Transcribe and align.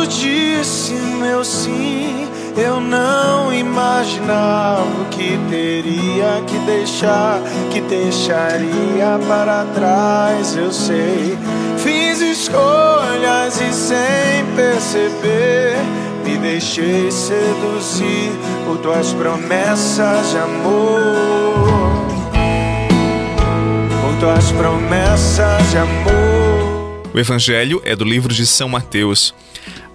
Quando 0.00 0.12
disse 0.12 0.94
meu 0.94 1.44
sim, 1.44 2.26
eu 2.56 2.80
não 2.80 3.52
imaginava 3.52 5.04
que 5.10 5.38
teria 5.50 6.42
que 6.46 6.58
deixar, 6.60 7.38
que 7.70 7.82
deixaria 7.82 9.20
para 9.28 9.66
trás. 9.74 10.56
Eu 10.56 10.72
sei, 10.72 11.36
fiz 11.76 12.22
escolhas 12.22 13.60
e 13.60 13.70
sem 13.74 14.46
perceber. 14.56 15.76
Me 16.24 16.38
deixei 16.38 17.10
seduzir 17.10 18.32
por 18.64 18.78
tuas 18.78 19.12
promessas 19.12 20.30
de 20.30 20.38
amor. 20.38 22.06
Por 24.00 24.18
tuas 24.18 24.50
promessas 24.52 25.70
de 25.70 25.76
amor. 25.76 27.02
O 27.12 27.18
Evangelho 27.18 27.82
é 27.84 27.94
do 27.94 28.04
livro 28.04 28.32
de 28.32 28.46
São 28.46 28.66
Mateus. 28.66 29.34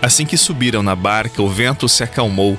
Assim 0.00 0.24
que 0.24 0.36
subiram 0.36 0.82
na 0.82 0.94
barca, 0.94 1.42
o 1.42 1.48
vento 1.48 1.88
se 1.88 2.02
acalmou. 2.02 2.56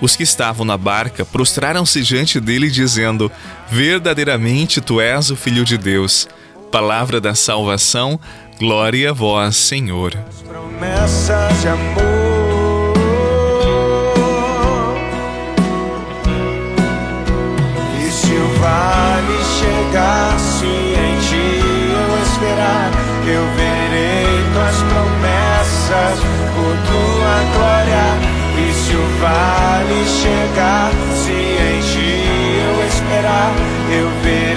Os 0.00 0.16
que 0.16 0.22
estavam 0.22 0.66
na 0.66 0.76
barca 0.76 1.24
prostraram-se 1.24 2.02
diante 2.02 2.38
dele, 2.38 2.70
dizendo: 2.70 3.32
Verdadeiramente 3.70 4.80
tu 4.80 5.00
és 5.00 5.30
o 5.30 5.36
Filho 5.36 5.64
de 5.64 5.78
Deus. 5.78 6.28
Palavra 6.70 7.20
da 7.20 7.34
salvação, 7.34 8.20
glória 8.58 9.10
a 9.10 9.12
vós, 9.12 9.56
Senhor. 9.56 10.12
Promessas 10.46 11.60
de 11.62 11.68
amor. 11.68 12.94
E 17.98 18.10
se 18.10 18.32
o 18.32 18.48
vale 18.60 19.38
chegasse 19.58 20.66
em 20.66 21.18
ti 21.20 21.60
eu 21.94 22.22
esperar, 22.22 22.90
eu 23.26 23.46
verei 23.56 24.03
promessas 25.94 26.18
por 26.54 26.74
tua 26.88 27.34
glória. 27.54 28.06
E 28.56 28.72
se 28.72 28.94
o 28.94 29.06
vale 29.20 30.04
chegar, 30.06 30.92
se 31.14 31.32
em 31.32 31.80
ti 31.80 32.12
eu 32.66 32.86
esperar, 32.86 33.52
eu 33.90 34.08
verei 34.22 34.53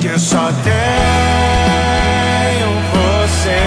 que 0.00 0.06
eu 0.06 0.18
só 0.18 0.50
tenho 0.62 0.76
você. 2.92 3.60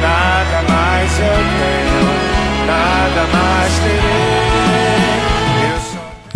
Nada 0.00 0.62
mais 0.68 1.18
eu 1.18 1.38
tenho, 1.58 2.66
nada 2.66 3.26
mais 3.32 3.78
terei. 3.78 4.17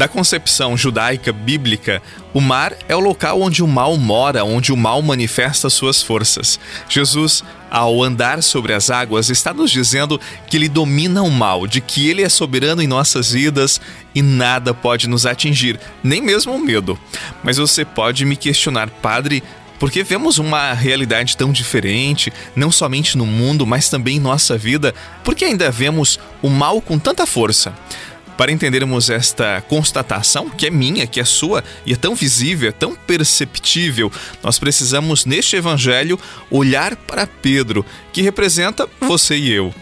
Na 0.02 0.08
concepção 0.08 0.76
judaica 0.76 1.32
bíblica, 1.32 2.02
o 2.34 2.40
mar 2.40 2.74
é 2.88 2.96
o 2.96 2.98
local 2.98 3.40
onde 3.40 3.62
o 3.62 3.68
mal 3.68 3.96
mora, 3.96 4.44
onde 4.44 4.72
o 4.72 4.76
mal 4.76 5.00
manifesta 5.00 5.70
suas 5.70 6.02
forças. 6.02 6.58
Jesus, 6.88 7.44
ao 7.70 8.02
andar 8.02 8.42
sobre 8.42 8.72
as 8.72 8.90
águas, 8.90 9.30
está 9.30 9.54
nos 9.54 9.70
dizendo 9.70 10.20
que 10.48 10.56
ele 10.56 10.68
domina 10.68 11.22
o 11.22 11.30
mal, 11.30 11.68
de 11.68 11.80
que 11.80 12.10
ele 12.10 12.20
é 12.20 12.28
soberano 12.28 12.82
em 12.82 12.88
nossas 12.88 13.30
vidas 13.30 13.80
e 14.12 14.20
nada 14.20 14.74
pode 14.74 15.08
nos 15.08 15.24
atingir, 15.24 15.78
nem 16.02 16.20
mesmo 16.20 16.52
o 16.52 16.58
medo. 16.58 16.98
Mas 17.44 17.58
você 17.58 17.84
pode 17.84 18.24
me 18.24 18.34
questionar, 18.34 18.90
padre, 18.90 19.40
porque 19.78 20.02
vemos 20.02 20.36
uma 20.38 20.72
realidade 20.72 21.36
tão 21.36 21.52
diferente, 21.52 22.32
não 22.56 22.72
somente 22.72 23.16
no 23.16 23.24
mundo, 23.24 23.64
mas 23.64 23.88
também 23.88 24.16
em 24.16 24.20
nossa 24.20 24.58
vida, 24.58 24.92
porque 25.22 25.44
ainda 25.44 25.70
vemos 25.70 26.18
o 26.42 26.48
mal 26.48 26.80
com 26.80 26.98
tanta 26.98 27.24
força. 27.24 27.72
Para 28.42 28.50
entendermos 28.50 29.08
esta 29.08 29.60
constatação, 29.68 30.50
que 30.50 30.66
é 30.66 30.70
minha, 30.70 31.06
que 31.06 31.20
é 31.20 31.24
sua, 31.24 31.62
e 31.86 31.92
é 31.92 31.96
tão 31.96 32.12
visível, 32.12 32.70
é 32.70 32.72
tão 32.72 32.92
perceptível, 32.92 34.10
nós 34.42 34.58
precisamos, 34.58 35.24
neste 35.24 35.54
evangelho, 35.54 36.18
olhar 36.50 36.96
para 36.96 37.24
Pedro, 37.24 37.86
que 38.12 38.20
representa 38.20 38.88
você 39.00 39.36
e 39.36 39.48
eu. 39.52 39.72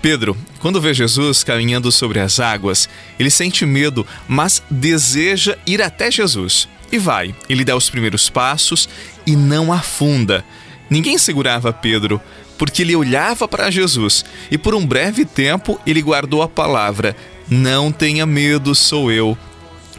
Pedro, 0.00 0.34
quando 0.60 0.80
vê 0.80 0.94
Jesus 0.94 1.44
caminhando 1.44 1.92
sobre 1.92 2.18
as 2.18 2.40
águas, 2.40 2.88
ele 3.18 3.30
sente 3.30 3.66
medo, 3.66 4.06
mas 4.26 4.62
deseja 4.70 5.58
ir 5.66 5.82
até 5.82 6.10
Jesus. 6.10 6.66
E 6.90 6.96
vai, 6.96 7.34
ele 7.50 7.66
dá 7.66 7.76
os 7.76 7.90
primeiros 7.90 8.30
passos 8.30 8.88
e 9.26 9.36
não 9.36 9.70
afunda. 9.70 10.42
Ninguém 10.88 11.18
segurava 11.18 11.70
Pedro, 11.70 12.18
porque 12.56 12.80
ele 12.80 12.96
olhava 12.96 13.46
para 13.46 13.70
Jesus 13.70 14.24
e 14.50 14.56
por 14.56 14.74
um 14.74 14.86
breve 14.86 15.26
tempo 15.26 15.78
ele 15.86 16.00
guardou 16.00 16.40
a 16.40 16.48
palavra: 16.48 17.14
Não 17.48 17.92
tenha 17.92 18.26
medo, 18.26 18.74
sou 18.74 19.10
eu. 19.10 19.36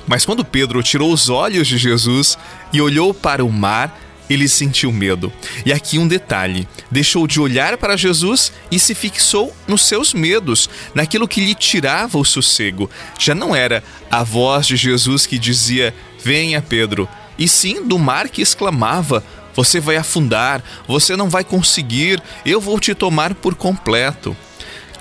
Mas 0.06 0.26
quando 0.26 0.46
Pedro 0.46 0.82
tirou 0.82 1.12
os 1.12 1.30
olhos 1.30 1.68
de 1.68 1.78
Jesus 1.78 2.38
e 2.72 2.82
olhou 2.82 3.14
para 3.14 3.44
o 3.44 3.52
mar, 3.52 4.00
ele 4.30 4.48
sentiu 4.48 4.92
medo. 4.92 5.32
E 5.66 5.72
aqui 5.72 5.98
um 6.00 6.08
detalhe: 6.08 6.68
deixou 6.92 7.28
de 7.28 7.40
olhar 7.40 7.78
para 7.78 7.98
Jesus 7.98 8.52
e 8.72 8.80
se 8.80 8.94
fixou 8.94 9.56
nos 9.68 9.86
seus 9.86 10.14
medos, 10.14 10.70
naquilo 10.94 11.28
que 11.28 11.42
lhe 11.42 11.56
tirava 11.56 12.18
o 12.18 12.26
sossego. 12.26 12.90
Já 13.20 13.34
não 13.34 13.56
era 13.56 13.84
a 14.10 14.24
voz 14.24 14.68
de 14.68 14.76
Jesus 14.76 15.26
que 15.26 15.38
dizia: 15.38 15.94
Venha, 16.24 16.62
Pedro, 16.62 17.08
e 17.38 17.48
sim 17.48 17.86
do 17.86 17.98
mar 17.98 18.30
que 18.30 18.42
exclamava: 18.42 19.24
você 19.58 19.80
vai 19.80 19.98
afundar, 19.98 20.64
você 20.88 21.16
não 21.16 21.30
vai 21.30 21.44
conseguir, 21.44 22.22
eu 22.46 22.62
vou 22.62 22.80
te 22.80 22.94
tomar 22.94 23.34
por 23.34 23.56
completo. 23.56 24.38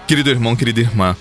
Querido 0.07 0.31
irmão, 0.31 0.57
querida 0.57 0.81
irmã, 0.81 1.17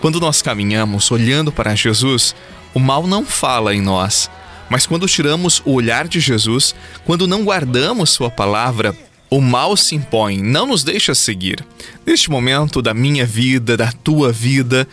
quando 0.00 0.20
nós 0.20 0.42
caminhamos 0.42 1.10
olhando 1.10 1.50
para 1.50 1.74
Jesus, 1.74 2.34
o 2.72 2.78
mal 2.78 3.06
não 3.06 3.24
fala 3.24 3.74
em 3.74 3.80
nós. 3.80 4.30
Mas 4.70 4.86
quando 4.86 5.08
tiramos 5.08 5.62
o 5.64 5.72
olhar 5.72 6.06
de 6.06 6.20
Jesus, 6.20 6.74
quando 7.04 7.26
não 7.26 7.44
guardamos 7.44 8.10
Sua 8.10 8.30
palavra, 8.30 8.94
o 9.30 9.40
mal 9.40 9.76
se 9.76 9.94
impõe, 9.94 10.42
não 10.42 10.66
nos 10.66 10.84
deixa 10.84 11.14
seguir. 11.14 11.64
Neste 12.06 12.30
momento 12.30 12.80
da 12.80 12.94
minha 12.94 13.26
vida, 13.26 13.76
da 13.76 13.92
tua 13.92 14.32
vida, 14.32 14.86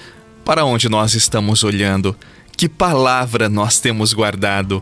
para 0.44 0.66
onde 0.66 0.90
nós 0.90 1.14
estamos 1.14 1.64
olhando? 1.64 2.16
Que 2.58 2.70
palavra 2.70 3.50
nós 3.50 3.80
temos 3.80 4.14
guardado? 4.14 4.82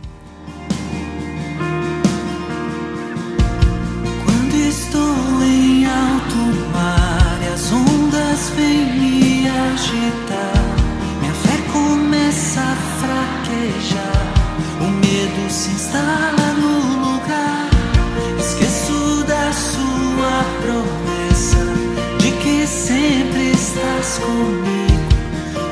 Comigo. 24.20 25.08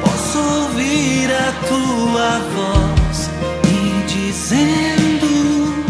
Posso 0.04 0.40
ouvir 0.40 1.30
a 1.32 1.52
tua 1.68 2.40
voz 2.56 3.30
dizendo: 4.08 5.84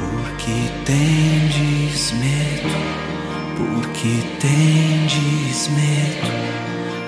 Porque 0.00 0.70
tendes 0.84 2.12
medo, 2.12 2.72
porque 3.56 4.22
tendes 4.40 5.68
medo, 5.70 6.28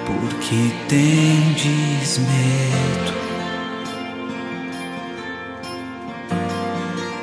porque 0.06 0.72
tendes 0.88 2.18
medo. 2.18 3.16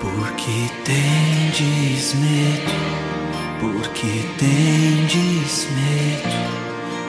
Porque 0.01 0.71
tendes 0.83 2.15
medo, 2.15 2.73
porque 3.71 4.25
tendes 4.37 5.67
medo, 5.71 6.37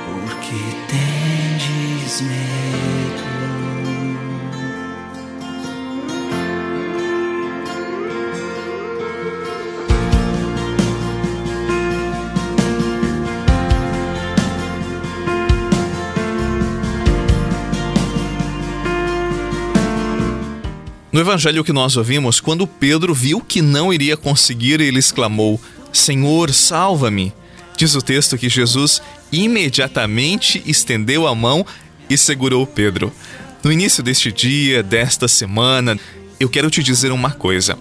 porque 0.06 0.54
tendes 0.88 2.20
medo. 2.20 3.24
No 21.10 21.20
evangelho 21.20 21.62
que 21.62 21.72
nós 21.72 21.96
ouvimos, 21.96 22.40
quando 22.40 22.66
Pedro 22.66 23.14
viu 23.14 23.40
que 23.40 23.62
não 23.62 23.92
iria 23.92 24.16
conseguir, 24.16 24.80
ele 24.80 24.98
exclamou: 24.98 25.60
Senhor, 25.94 26.52
salva-me. 26.52 27.32
Diz 27.76 27.94
o 27.94 28.02
texto 28.02 28.36
que 28.36 28.48
Jesus 28.48 29.00
imediatamente 29.32 30.62
estendeu 30.66 31.26
a 31.26 31.34
mão 31.34 31.64
e 32.10 32.18
segurou 32.18 32.66
Pedro. 32.66 33.12
No 33.62 33.72
início 33.72 34.02
deste 34.02 34.30
dia, 34.30 34.82
desta 34.82 35.26
semana, 35.26 35.98
eu 36.38 36.48
quero 36.48 36.68
te 36.68 36.82
dizer 36.82 37.10
uma 37.12 37.30
coisa. 37.30 37.78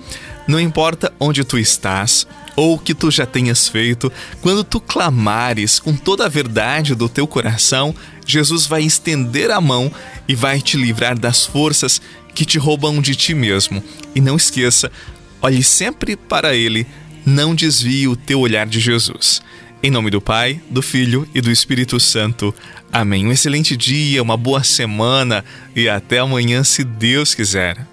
Não 0.48 0.60
importa 0.60 1.12
onde 1.20 1.44
tu 1.44 1.58
estás 1.58 2.26
ou 2.56 2.76
o 2.76 2.80
que 2.80 2.94
tu 2.94 3.10
já 3.10 3.26
tenhas 3.26 3.68
feito, 3.68 4.12
quando 4.42 4.64
tu 4.64 4.80
clamares 4.80 5.80
com 5.80 5.96
toda 5.96 6.26
a 6.26 6.30
verdade 6.30 6.94
do 6.94 7.10
teu 7.10 7.26
coração, 7.26 7.96
Jesus 8.26 8.68
vai 8.68 8.84
estender 8.84 9.50
a 9.50 9.60
mão 9.60 9.92
e 10.28 10.36
vai 10.36 10.62
te 10.62 10.78
livrar 10.78 11.18
das 11.18 11.46
forças 11.46 12.00
que 12.36 12.46
te 12.46 12.58
roubam 12.58 13.02
de 13.02 13.16
ti 13.16 13.34
mesmo. 13.34 13.84
E 14.14 14.22
não 14.22 14.36
esqueça, 14.36 14.92
olhe 15.42 15.64
sempre 15.64 16.16
para 16.16 16.56
Ele, 16.56 16.86
não 17.26 17.56
desvie 17.56 18.08
o 18.08 18.16
teu 18.16 18.40
olhar 18.40 18.68
de 18.68 18.80
Jesus. 18.80 19.42
Em 19.82 19.92
nome 19.92 20.10
do 20.10 20.22
Pai, 20.22 20.62
do 20.70 20.82
Filho 20.82 21.28
e 21.36 21.42
do 21.42 21.52
Espírito 21.52 22.00
Santo. 22.00 22.56
Amém. 22.92 23.28
Um 23.28 23.32
excelente 23.32 23.76
dia, 23.76 24.24
uma 24.24 24.38
boa 24.38 24.64
semana 24.64 25.44
e 25.76 25.90
até 25.90 26.20
amanhã, 26.20 26.64
se 26.64 26.84
Deus 26.84 27.36
quiser. 27.36 27.93